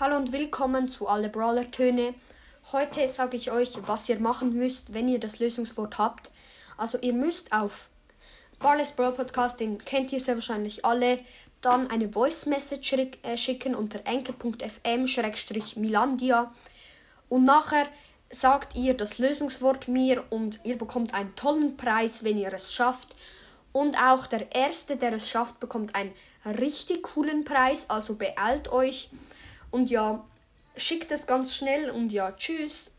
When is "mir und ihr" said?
19.86-20.76